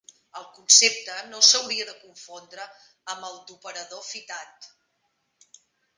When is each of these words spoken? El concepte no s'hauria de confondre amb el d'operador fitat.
El 0.39 0.45
concepte 0.53 1.17
no 1.33 1.41
s'hauria 1.49 1.85
de 1.89 1.93
confondre 1.99 2.65
amb 3.15 3.27
el 3.31 3.37
d'operador 3.51 4.03
fitat. 4.11 4.71